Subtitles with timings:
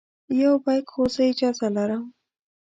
[0.41, 2.03] یو بیک خو زه اجازه لرم.